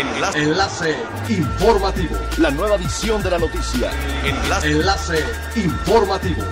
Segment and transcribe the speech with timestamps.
[0.00, 0.42] Enlace.
[0.42, 0.96] Enlace
[1.28, 2.16] informativo.
[2.38, 3.90] La nueva edición de la noticia.
[4.24, 4.70] Enlace.
[4.70, 5.24] Enlace
[5.56, 6.42] informativo.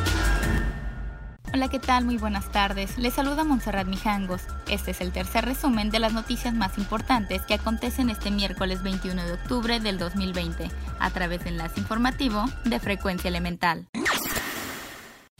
[1.54, 2.04] Hola, ¿qué tal?
[2.04, 2.98] Muy buenas tardes.
[2.98, 4.42] Les saluda Montserrat Mijangos.
[4.68, 9.24] Este es el tercer resumen de las noticias más importantes que acontecen este miércoles 21
[9.24, 13.88] de octubre del 2020, a través de Enlace Informativo de Frecuencia Elemental.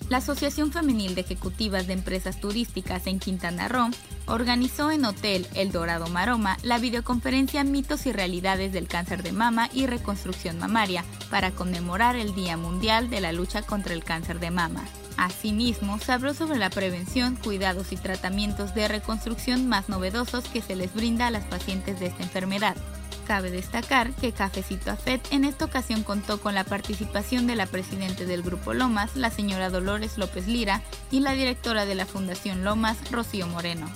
[0.08, 3.90] La Asociación Femenil de Ejecutivas de Empresas Turísticas en Quintana Roo
[4.26, 9.68] organizó en Hotel El Dorado Maroma la videoconferencia Mitos y Realidades del Cáncer de Mama
[9.70, 14.50] y Reconstrucción Mamaria para conmemorar el Día Mundial de la Lucha contra el Cáncer de
[14.50, 14.82] Mama.
[15.18, 20.74] Asimismo, se habló sobre la prevención, cuidados y tratamientos de reconstrucción más novedosos que se
[20.74, 22.76] les brinda a las pacientes de esta enfermedad.
[23.28, 28.24] Cabe destacar que Cafecito Afet en esta ocasión contó con la participación de la presidenta
[28.24, 32.96] del Grupo Lomas, la señora Dolores López Lira, y la directora de la Fundación Lomas,
[33.10, 33.86] Rocío Moreno.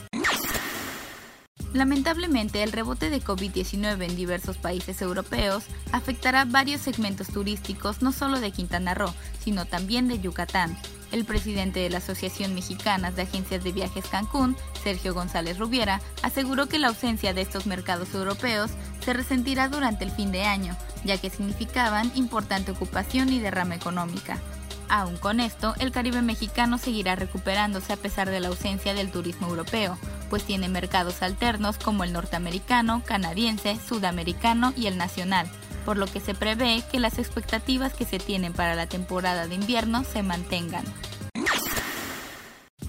[1.72, 8.40] Lamentablemente, el rebote de COVID-19 en diversos países europeos afectará varios segmentos turísticos no solo
[8.40, 10.76] de Quintana Roo, sino también de Yucatán,
[11.12, 16.66] el presidente de la Asociación Mexicana de Agencias de Viajes Cancún, Sergio González Rubiera, aseguró
[16.66, 18.70] que la ausencia de estos mercados europeos
[19.04, 24.38] se resentirá durante el fin de año, ya que significaban importante ocupación y derrama económica.
[24.88, 29.48] Aún con esto, el Caribe mexicano seguirá recuperándose a pesar de la ausencia del turismo
[29.48, 29.98] europeo,
[30.32, 35.46] pues tiene mercados alternos como el norteamericano, canadiense, sudamericano y el nacional,
[35.84, 39.56] por lo que se prevé que las expectativas que se tienen para la temporada de
[39.56, 40.86] invierno se mantengan.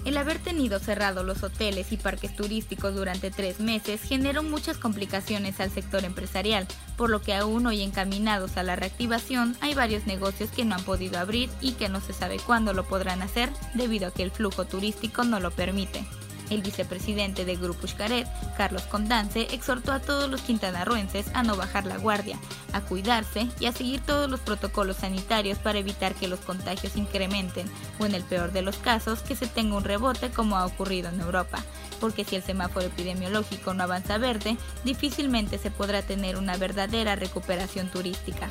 [0.06, 5.60] El haber tenido cerrados los hoteles y parques turísticos durante tres meses generó muchas complicaciones
[5.60, 10.48] al sector empresarial, por lo que aún hoy encaminados a la reactivación hay varios negocios
[10.48, 14.08] que no han podido abrir y que no se sabe cuándo lo podrán hacer debido
[14.08, 16.06] a que el flujo turístico no lo permite.
[16.50, 21.86] El vicepresidente de Grupo Xcaret, Carlos Condance, exhortó a todos los quintanarruenses a no bajar
[21.86, 22.38] la guardia,
[22.72, 27.66] a cuidarse y a seguir todos los protocolos sanitarios para evitar que los contagios incrementen
[27.98, 31.08] o en el peor de los casos que se tenga un rebote como ha ocurrido
[31.08, 31.64] en Europa,
[32.00, 37.88] porque si el semáforo epidemiológico no avanza verde, difícilmente se podrá tener una verdadera recuperación
[37.88, 38.48] turística.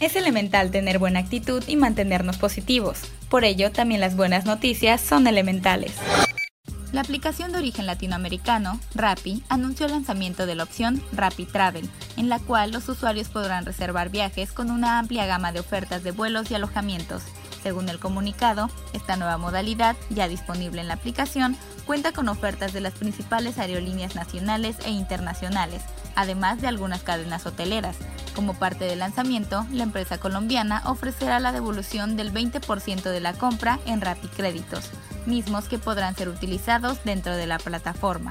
[0.00, 3.00] Es elemental tener buena actitud y mantenernos positivos.
[3.28, 5.92] Por ello, también las buenas noticias son elementales.
[6.92, 12.28] La aplicación de origen latinoamericano, Rappi, anunció el lanzamiento de la opción Rappi Travel, en
[12.28, 16.50] la cual los usuarios podrán reservar viajes con una amplia gama de ofertas de vuelos
[16.50, 17.22] y alojamientos.
[17.62, 21.56] Según el comunicado, esta nueva modalidad, ya disponible en la aplicación,
[21.86, 25.82] cuenta con ofertas de las principales aerolíneas nacionales e internacionales,
[26.20, 27.96] además de algunas cadenas hoteleras.
[28.34, 33.80] Como parte del lanzamiento, la empresa colombiana ofrecerá la devolución del 20% de la compra
[33.86, 34.90] en Rappi Créditos
[35.26, 38.30] mismos que podrán ser utilizados dentro de la plataforma.